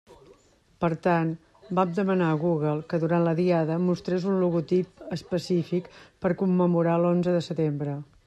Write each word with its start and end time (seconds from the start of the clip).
Per 0.83 0.87
tant, 1.07 1.33
vam 1.79 1.91
demanar 1.97 2.29
a 2.35 2.39
Google 2.43 2.79
que 2.93 2.99
durant 3.03 3.27
la 3.27 3.33
Diada 3.41 3.77
mostrés 3.83 4.25
un 4.31 4.41
logotip 4.45 5.05
específic 5.19 5.91
per 6.27 6.35
commemorar 6.43 6.97
l'onze 7.05 7.37
de 7.39 7.47
setembre. 7.51 7.95